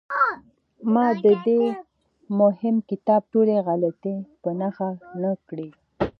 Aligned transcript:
ما 0.93 1.07
د 1.23 1.25
دې 1.45 1.61
مهم 2.39 2.75
کتاب 2.89 3.21
ټولې 3.33 3.55
غلطۍ 3.67 4.17
په 4.41 4.49
نښه 4.59 4.89
نه 5.21 5.31
کړې. 5.47 5.69